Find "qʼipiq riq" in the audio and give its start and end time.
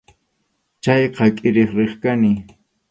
1.37-1.93